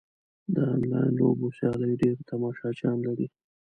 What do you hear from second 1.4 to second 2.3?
سیالۍ ډېر